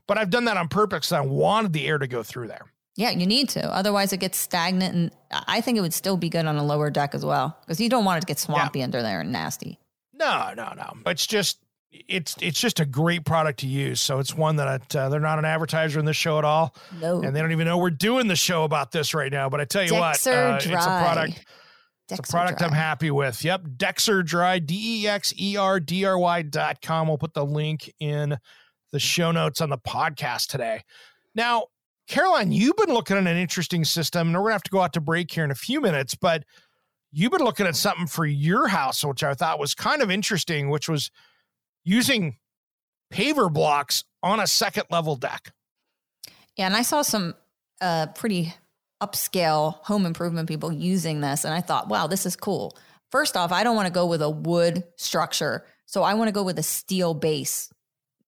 [0.07, 1.11] but I've done that on purpose.
[1.11, 2.67] I wanted the air to go through there.
[2.97, 3.75] Yeah, you need to.
[3.75, 6.91] Otherwise, it gets stagnant, and I think it would still be good on a lower
[6.91, 9.81] deck as well because you don't want it to get swampy under there and nasty.
[10.13, 10.93] No, no, no.
[11.07, 11.59] It's just
[11.91, 14.01] it's it's just a great product to use.
[14.01, 17.21] So it's one that uh, they're not an advertiser in the show at all, No,
[17.21, 19.49] and they don't even know we're doing the show about this right now.
[19.49, 21.03] But I tell you what, uh, it's a Dry.
[21.03, 21.45] product.
[22.11, 23.43] It's a product I'm happy with.
[23.45, 27.09] Yep, Dexer Dry, D E X E R D R Y dot com.
[27.09, 28.37] We'll put the link in
[28.93, 30.83] the show notes on the podcast today.
[31.35, 31.65] Now,
[32.07, 34.93] Caroline, you've been looking at an interesting system, and we're gonna have to go out
[34.93, 36.45] to break here in a few minutes, but
[37.13, 40.69] you've been looking at something for your house, which I thought was kind of interesting,
[40.69, 41.11] which was
[41.85, 42.37] using
[43.13, 45.53] paver blocks on a second level deck.
[46.57, 47.35] Yeah, and I saw some
[47.81, 48.53] uh, pretty
[49.03, 52.77] upscale home improvement people using this, and I thought, wow, this is cool.
[53.11, 56.33] First off, I don't want to go with a wood structure, so I want to
[56.33, 57.71] go with a steel base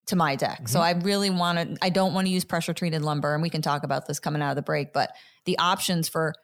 [0.07, 0.69] to my deck.
[0.69, 1.77] So I really want to.
[1.83, 4.43] I don't want to use pressure treated lumber, and we can talk about this coming
[4.43, 4.93] out of the break.
[4.93, 5.11] But
[5.45, 6.35] the options for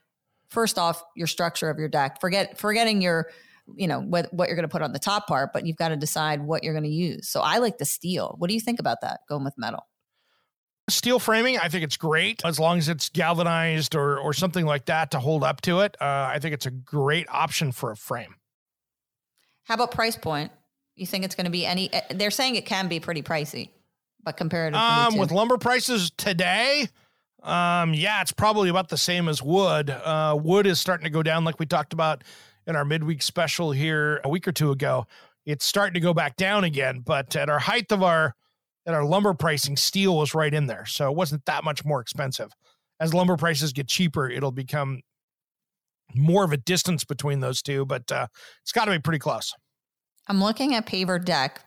[0.48, 2.20] first off, your structure of your deck.
[2.20, 3.28] Forget forgetting your
[3.76, 5.88] you know what what you're going to put on the top part, but you've got
[5.88, 7.28] to decide what you're going to use.
[7.28, 8.34] So I like the steel.
[8.38, 9.20] What do you think about that?
[9.28, 9.86] Going with metal.
[10.90, 14.86] steel framing i think it's great as long as it's galvanized or or something like
[14.86, 17.96] that to hold up to it uh, i think it's a great option for a
[17.96, 18.34] frame
[19.62, 20.50] How about price point?
[20.96, 21.92] You think it's going to be any?
[21.92, 23.70] eh, They're saying it can be pretty pricey,
[24.22, 26.86] but comparatively um with lumber prices today
[27.42, 29.90] um yeah it's probably about the same as wood.
[29.90, 32.22] Uh wood is starting to go down like we talked about
[32.66, 35.06] in our midweek special here a week or two ago.
[35.44, 38.34] It's starting to go back down again but at our height of our
[38.86, 42.00] at our lumber pricing steel was right in there so it wasn't that much more
[42.00, 42.52] expensive.
[43.00, 45.00] As lumber prices get cheaper it'll become
[46.14, 48.28] more of a distance between those two but uh
[48.62, 49.52] it's got to be pretty close
[50.28, 51.60] I'm looking at Paver Deck,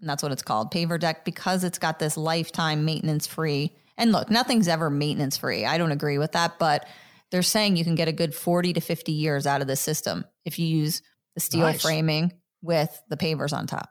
[0.00, 3.72] and that's what it's called, Paver Deck, because it's got this lifetime maintenance free.
[3.96, 5.64] And look, nothing's ever maintenance free.
[5.64, 6.86] I don't agree with that, but
[7.30, 10.24] they're saying you can get a good 40 to 50 years out of this system
[10.44, 11.02] if you use
[11.34, 11.82] the steel Nice.
[11.82, 13.88] framing with the pavers on top.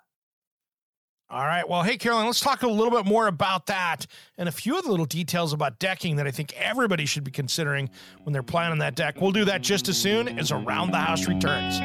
[1.30, 1.68] All right.
[1.68, 4.06] Well, hey, Carolyn, let's talk a little bit more about that
[4.38, 7.32] and a few of the little details about decking that I think everybody should be
[7.32, 7.90] considering
[8.24, 9.22] when they're planning that deck.
[9.22, 11.80] We'll do that just as soon as Around the House returns.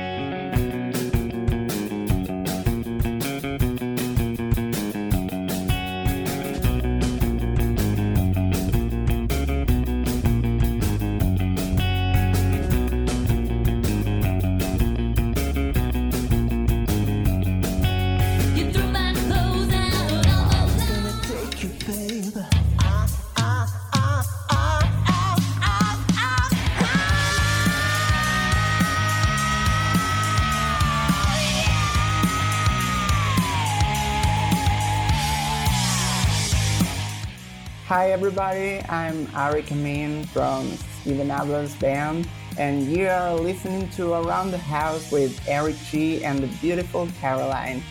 [37.96, 40.66] Hi everybody, I'm Eric Amin from
[41.00, 42.28] Steven Adler's band,
[42.58, 47.82] and you are listening to Around the House with Eric G and the beautiful Caroline.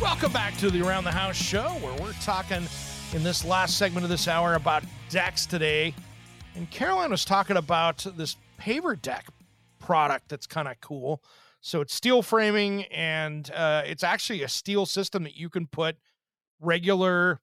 [0.00, 2.66] Welcome back to the Around the House show where we're talking
[3.12, 5.94] in this last segment of this hour about decks today.
[6.54, 9.26] And Caroline was talking about this paver deck
[9.78, 11.22] product that's kind of cool.
[11.60, 15.98] So it's steel framing, and uh, it's actually a steel system that you can put
[16.60, 17.40] regular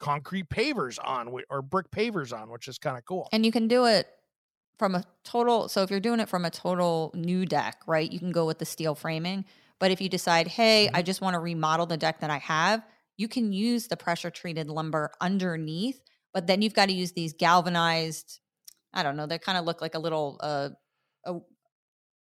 [0.00, 3.28] concrete pavers on or brick pavers on, which is kind of cool.
[3.32, 4.08] And you can do it
[4.78, 5.68] from a total.
[5.68, 8.58] So if you're doing it from a total new deck, right, you can go with
[8.58, 9.44] the steel framing.
[9.78, 12.82] But if you decide, hey, I just want to remodel the deck that I have,
[13.16, 16.00] you can use the pressure treated lumber underneath.
[16.32, 18.40] But then you've got to use these galvanized.
[18.92, 19.26] I don't know.
[19.26, 20.70] They kind of look like a little uh,
[21.24, 21.34] a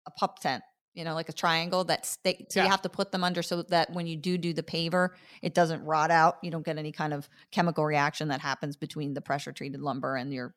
[0.08, 0.63] a pup tent.
[0.93, 3.63] You know, like a triangle that stay, so you have to put them under so
[3.63, 5.10] that when you do do the paver,
[5.41, 6.38] it doesn't rot out.
[6.41, 10.17] You don't get any kind of chemical reaction that happens between the pressure treated lumber
[10.17, 10.54] and your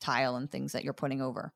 [0.00, 1.52] tile and things that you're putting over.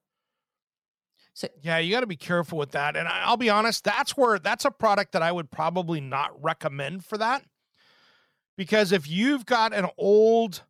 [1.35, 2.97] So Yeah, you got to be careful with that.
[2.97, 6.31] And I, I'll be honest, that's where that's a product that I would probably not
[6.43, 7.45] recommend for that.
[8.57, 10.63] Because if you've got an old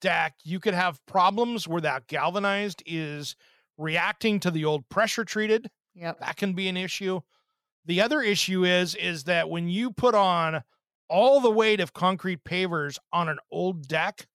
[0.00, 3.36] deck, you could have problems where that galvanized is
[3.78, 5.70] reacting to the old pressure treated.
[5.94, 6.20] Yep.
[6.20, 7.20] That can be an issue.
[7.86, 10.62] The other issue is is that when you put on
[11.08, 14.26] all the weight of concrete pavers on an old deck,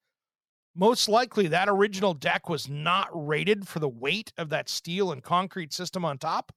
[0.76, 5.24] most likely that original deck was not rated for the weight of that steel and
[5.24, 6.52] concrete system on top.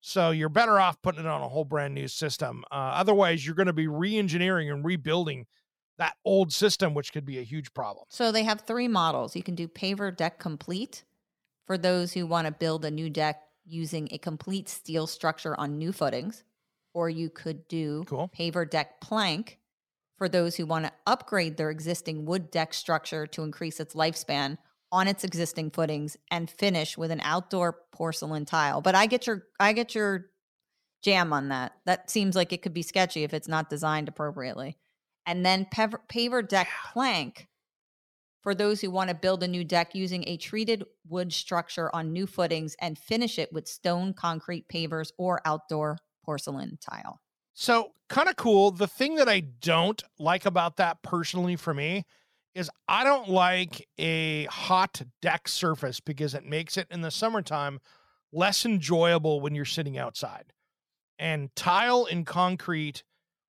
[0.00, 2.64] So you're better off putting it on a whole brand new system.
[2.70, 5.46] Uh, otherwise, you're going to be re-engineering and rebuilding
[5.96, 8.04] that old system, which could be a huge problem.
[8.08, 9.36] So they have three models.
[9.36, 11.04] You can do paver deck complete
[11.66, 15.78] for those who want to build a new deck using a complete steel structure on
[15.78, 16.44] new footings,
[16.92, 18.30] or you could do Cool.
[18.36, 19.58] paver deck plank
[20.16, 24.58] for those who want to upgrade their existing wood deck structure to increase its lifespan
[24.92, 28.80] on its existing footings and finish with an outdoor porcelain tile.
[28.80, 30.26] But I get your I get your
[31.02, 31.72] jam on that.
[31.84, 34.78] That seems like it could be sketchy if it's not designed appropriately.
[35.26, 37.48] And then paver, paver deck plank
[38.44, 42.12] for those who want to build a new deck using a treated wood structure on
[42.12, 47.20] new footings and finish it with stone concrete pavers or outdoor porcelain tile.
[47.54, 48.70] So kind of cool.
[48.70, 52.04] The thing that I don't like about that personally for me
[52.54, 57.80] is I don't like a hot deck surface because it makes it in the summertime
[58.30, 60.52] less enjoyable when you're sitting outside.
[61.18, 63.04] And tile and concrete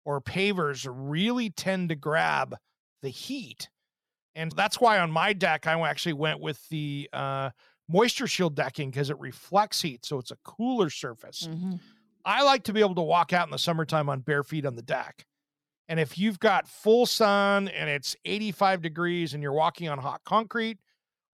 [0.05, 2.57] or pavers really tend to grab
[3.01, 3.71] the heat.
[4.35, 7.51] And that's why on my deck, I actually went with the uh,
[7.89, 10.05] moisture shield decking because it reflects heat.
[10.05, 11.49] So it's a cooler surface.
[12.25, 14.77] I like to be able to walk out in the summertime on bare feet on
[14.77, 15.27] the deck.
[15.89, 20.23] And if you've got full sun and it's 85 degrees and you're walking on hot
[20.25, 20.79] concrete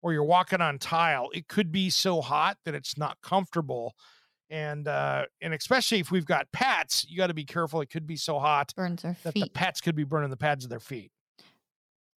[0.03, 3.95] or you're walking on tile, it could be so hot that it's not comfortable.
[4.51, 7.83] And uh, and especially if we've got pets, you got to be careful.
[7.83, 9.55] It could be so hot Burns their that the feet.
[9.55, 11.13] pets could be burning the pads of their feet.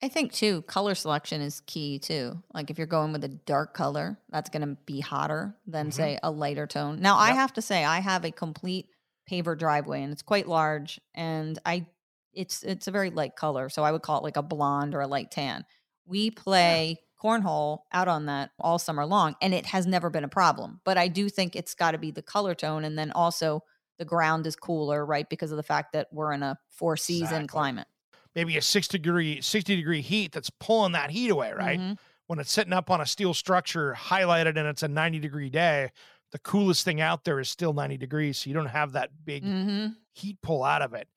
[0.02, 2.42] I think too, color selection is key too.
[2.54, 5.92] Like if you're going with a dark color, that's going to be hotter than Mhm.
[5.92, 7.00] say a lighter tone.
[7.00, 8.88] Now, I have to say I have a complete
[9.30, 11.86] paver driveway and it's quite large and I
[12.32, 15.00] it's it's a very light color, so I would call it like a blonde or
[15.00, 15.66] a light tan.
[16.06, 20.28] We play cornhole out on that all summer long and it has never been a
[20.28, 20.80] problem.
[20.84, 23.64] But I do think it's got to be the color tone and then also
[23.98, 25.28] the ground is cooler, right?
[25.28, 27.48] Because of the fact that we're in a four season Exactly.
[27.48, 27.88] climate.
[28.34, 31.78] Maybe a six degree, 60 degree heat that's pulling that heat away, right?
[31.80, 31.98] Mhm.
[32.26, 35.90] when it's sitting up on a steel structure highlighted and it's a 90 degree day,
[36.30, 38.38] the coolest thing out there is still 90 degrees.
[38.38, 39.96] So you don't have that big Mhm.
[40.12, 41.08] heat pull out of it.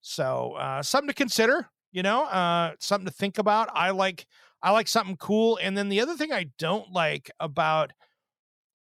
[0.00, 3.68] So uh, something to consider, you know, uh, something to think about.
[3.74, 4.26] I like
[4.62, 5.58] I like something cool.
[5.60, 7.92] And then the other thing I don't like about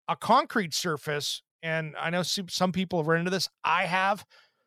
[0.07, 3.49] a concrete surface, and I know some some people have run into this.
[3.63, 4.25] I have.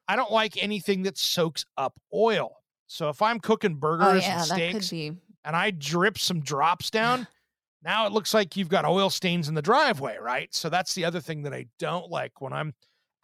[0.08, 2.61] I don't like anything that soaks up oil.
[2.92, 4.92] So if I'm cooking burgers Oh yeah, and steaks,
[5.44, 7.26] and I drip some drops down,
[7.82, 10.54] now it looks like you've got oil stains in the driveway, right?
[10.54, 12.74] So that's the other thing that I don't like when I'm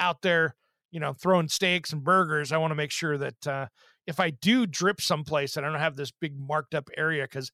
[0.01, 0.57] out there,
[0.91, 2.51] you know, throwing steaks and burgers.
[2.51, 3.67] I want to make sure that uh,
[4.07, 7.53] if I do drip someplace, that I don't have this big marked up area because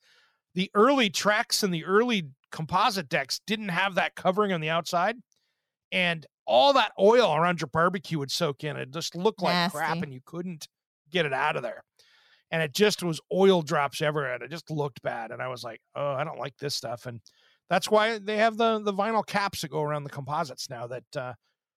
[0.55, 5.17] the early Trex and the early composite decks didn't have that covering on the outside.
[5.91, 8.77] And all that oil around your barbecue would soak in.
[8.77, 10.69] It just looked like crap and you couldn't
[11.11, 11.83] get it out of there
[12.55, 15.65] and it just was oil drops everywhere and it just looked bad and i was
[15.65, 17.21] like oh i don't like this stuff and
[17.69, 21.17] that's why they have the the vinyl caps that go around the composites now that
[21.17, 21.33] uh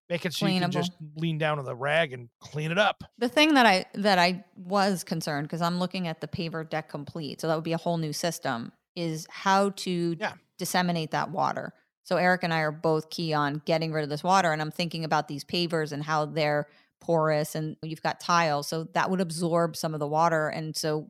[0.08, 3.04] make it so you can just lean down with a rag and clean it up
[3.18, 6.90] The thing that I that I was concerned because I'm looking at the paver deck
[6.90, 8.72] complete, so that would be a whole new system.
[8.96, 10.34] Is how to Yeah.
[10.60, 11.74] disseminate that water.
[12.04, 14.72] So Eric and I are both key on getting rid of this water, and I'm
[14.72, 16.68] thinking about these pavers and how they're
[17.00, 20.50] porous, and you've got tile, so that would absorb some of the water.
[20.50, 21.08] And so,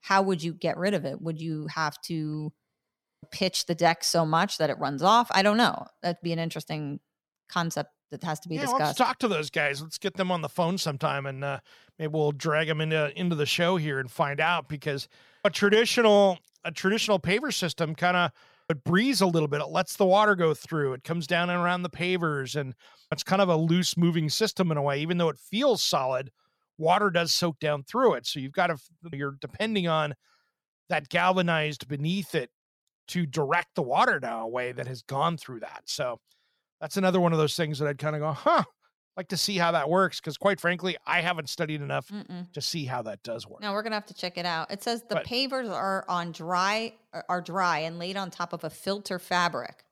[0.00, 1.20] how would you get rid of it?
[1.20, 2.52] Would you have to
[3.30, 5.28] pitch the deck so much that it runs off?
[5.30, 5.86] I don't know.
[6.02, 7.00] That'd be an interesting
[7.48, 8.98] concept that has to be yeah, let's discussed.
[8.98, 9.82] talk to those guys.
[9.82, 11.60] Let's get them on the phone sometime, and uh,
[11.98, 15.08] maybe we'll drag them into into the show here and find out because
[15.44, 18.30] a traditional a traditional paver system kind of
[18.68, 19.60] it breathes a little bit.
[19.60, 20.94] It lets the water go through.
[20.94, 22.74] It comes down and around the pavers, and
[23.12, 25.00] it's kind of a loose moving system in a way.
[25.00, 26.30] Even though it feels solid,
[26.78, 28.26] water does soak down through it.
[28.26, 28.76] So you've got to
[29.12, 30.14] you're depending on
[30.88, 32.50] that galvanized beneath it
[33.08, 35.82] to direct the water down a way that has gone through that.
[35.86, 36.20] So
[36.80, 38.64] that's another one of those things that I'd kind of go, huh,
[39.16, 40.20] like to see how that works.
[40.20, 42.52] Cause quite frankly, I haven't studied enough Mm-mm.
[42.52, 43.60] to see how that does work.
[43.60, 44.70] No, we're gonna have to check it out.
[44.70, 48.52] It says the But- pavers are on dry are- are dry and laid on top
[48.52, 49.84] of a filter fabric.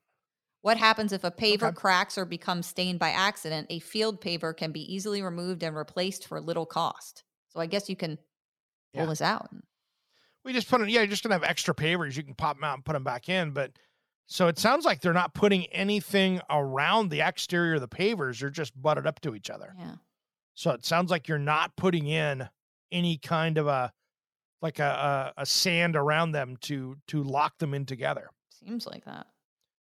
[0.61, 1.77] What happens if a paver Okay.
[1.77, 3.67] cracks or becomes stained by accident?
[3.71, 7.23] A field paver can be easily removed and replaced for little cost.
[7.49, 8.17] So I guess you can
[8.95, 9.07] pull Yeah.
[9.07, 9.51] this out.
[10.45, 12.17] We just put it, yeah, you're just gonna have extra pavers.
[12.17, 13.53] You can pop them out and put them back in.
[13.53, 13.73] But
[14.27, 18.41] so it sounds like they're not putting anything around the exterior of the pavers.
[18.41, 19.75] They're just butted up to each other.
[19.79, 19.97] Yeah.
[20.55, 22.49] So it sounds like you're not putting in
[22.91, 23.93] any kind of a
[24.61, 28.31] like a, a, a sand around them to to lock them in together.
[28.51, 29.27] Seems like that.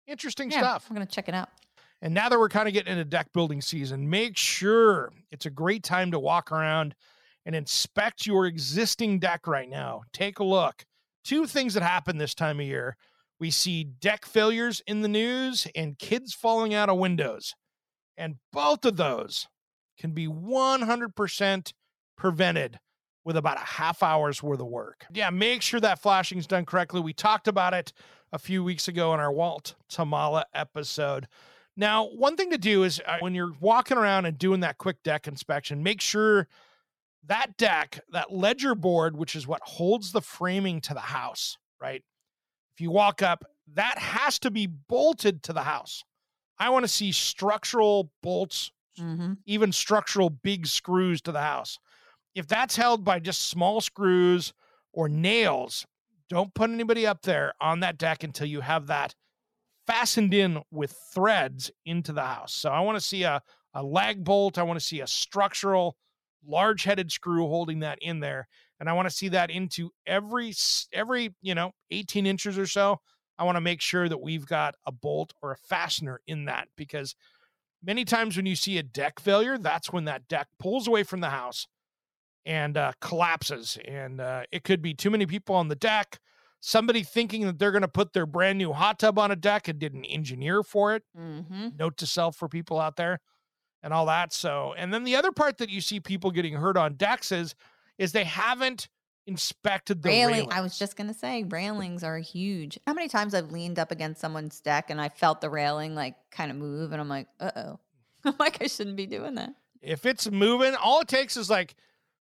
[0.08, 0.88] Interesting Yeah, stuff.
[0.90, 1.50] I'm gonna check it out.
[2.02, 5.50] And now that we're kind of getting into deck building season, make sure it's a
[5.50, 6.94] great time to walk around
[7.46, 10.02] and inspect your existing deck right now.
[10.14, 10.86] Take a look.
[11.24, 12.98] Two things that happen this time of year
[13.40, 17.54] we see deck failures in the news and kids falling out of windows.
[18.18, 19.48] And both of those
[20.00, 21.74] can be 100%
[22.18, 22.80] prevented
[23.26, 25.06] with about a half hour's worth of work.
[25.12, 27.02] Yeah, make sure that flashing is done correctly.
[27.02, 27.92] We talked about it
[28.32, 31.28] a few weeks ago in our Walt Tamala episode.
[31.76, 35.04] Now, one thing to do is uh, when you're walking around and doing that quick
[35.04, 36.48] deck inspection, make sure
[37.28, 42.04] that deck, that ledger board, which is what holds the framing to the house, right?
[42.76, 46.04] If you walk up, that has to be bolted to the house.
[46.60, 49.34] I want to see structural bolts, Mm-hmm.
[49.46, 51.80] even structural big screws to the house.
[52.34, 54.54] If that's held by just small screws
[54.94, 55.86] or nails,
[56.30, 59.14] don't put anybody up there on that deck until you have that
[59.86, 62.54] fastened in with threads into the house.
[62.54, 63.42] So I want to see a,
[63.74, 64.58] a lag bolt.
[64.58, 65.98] I want to see a structural
[66.48, 68.48] large headed screw holding that in there.
[68.80, 70.54] And I want to see that into every,
[70.94, 73.00] every, you know, 18 inches or so.
[73.38, 76.68] I want to make sure that we've got a bolt or a fastener in that
[76.78, 77.16] because
[77.84, 81.22] many times when you see a deck failure, that's when that deck pulls away from
[81.22, 81.68] the house
[82.46, 83.78] and uh, collapses.
[83.86, 86.20] And uh, it could be too many people on the deck,
[86.62, 89.68] somebody thinking that they're going to put their brand new hot tub on a deck
[89.68, 91.04] and didn't engineer for it.
[91.18, 91.70] Mm-hmm.
[91.78, 93.20] Note to self for people out there
[93.84, 94.34] and all that.
[94.34, 97.56] So, and then the other part that you see people getting hurt on decks is,
[97.98, 98.88] is they haven't
[99.28, 100.52] inspected the Railing.
[100.52, 102.80] I was just gonna say railings are huge.
[102.86, 106.16] How many times I've leaned up against someone's deck and I felt the railing like
[106.32, 107.80] kind of move, and I'm like, uh oh,
[108.26, 109.52] I'm like I shouldn't be doing that.
[109.82, 111.76] if it's moving, all it takes is like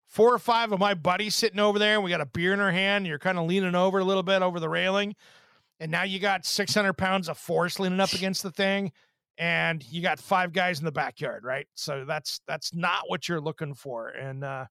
[0.07, 2.59] four or five of my buddies sitting over there, and we got a beer in
[2.59, 3.03] our hand.
[3.03, 5.15] And you're kind of leaning over a little bit over the railing,
[5.79, 8.91] and now you got 600 pounds of force leaning up against the thing,
[9.37, 11.67] and you got five guys in the backyard, right?
[11.75, 14.65] So that's that's not what you're looking for, and uh,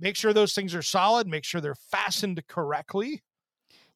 [0.00, 1.26] make sure those things are solid.
[1.26, 3.22] Make sure they're fastened correctly,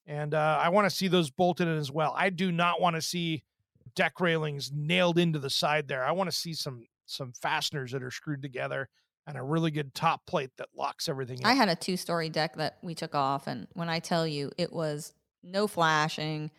[0.07, 2.15] and uh, I want to see those bolted in as well.
[2.17, 3.43] I do not want to see
[3.95, 6.05] deck railings nailed into the side there.
[6.05, 8.89] I want to see some some fasteners that are screwed together
[9.27, 11.47] and a really good top plate that locks everything in.
[11.47, 14.53] I had a two story deck that we took off, and when I tell you
[14.57, 16.51] it was no flashing,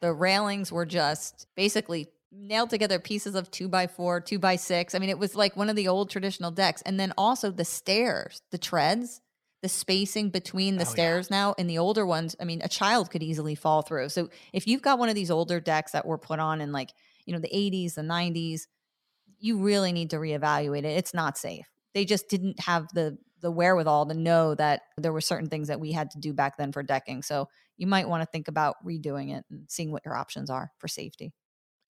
[0.00, 4.94] the railings were just basically nailed together pieces of two by four, two by six.
[4.94, 6.82] I mean, it was like one of the old traditional decks.
[6.82, 9.20] And then also the stairs, the treads,
[9.62, 10.92] the spacing between the Oh, yeah.
[10.92, 12.36] stairs now and the older ones.
[12.40, 14.10] I mean, a child could easily fall through.
[14.10, 16.90] So if you've got one of these older decks that were put on in like,
[17.24, 18.62] you know, the 80s, the 90s,
[19.38, 20.96] you really need to reevaluate it.
[20.96, 21.66] It's not safe.
[21.94, 25.78] They just didn't have the the wherewithal to know that there were certain things that
[25.78, 27.20] we had to do back then for decking.
[27.20, 30.72] So you might want to think about redoing it and seeing what your options are
[30.78, 31.34] for safety.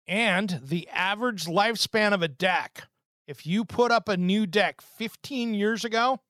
[0.06, 2.84] And the average lifespan of a deck,
[3.26, 6.20] if you put up a new deck 15 years ago,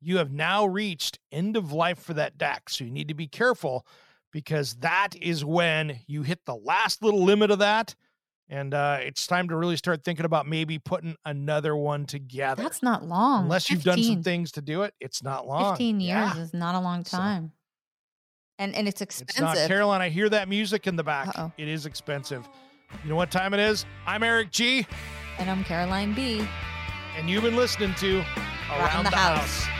[0.00, 2.68] you have now reached end of life for that deck.
[2.70, 3.86] So you need to be careful
[4.32, 7.94] because that is when you hit the last little limit of that.
[8.48, 12.62] And uh, it's time to really start thinking about maybe putting another one together.
[12.62, 13.44] That's not long.
[13.44, 15.74] Unless you've done some things to do it, it's not long.
[15.74, 16.36] 15 years Yeah.
[16.42, 17.52] is not a long So- time.
[18.58, 19.68] and and it's It's not expensive.
[19.68, 20.02] Caroline.
[20.02, 21.28] I hear that music in the back.
[21.28, 21.52] Uh-oh.
[21.56, 22.46] It is expensive.
[23.02, 23.86] You know what time it is?
[24.06, 24.86] I'm Eric G,
[25.38, 26.46] and I'm Caroline B.
[27.16, 28.18] and you've been listening to
[28.70, 29.64] Around, the the, House.
[29.64, 29.79] House.